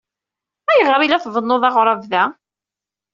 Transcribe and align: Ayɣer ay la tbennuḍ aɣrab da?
Ayɣer 0.71 0.99
ay 1.01 1.09
la 1.09 1.23
tbennuḍ 1.23 1.63
aɣrab 1.69 2.01
da? 2.11 2.23